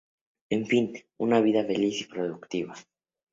[0.55, 0.87] En fin,
[1.19, 2.73] una vida feliz y productiva.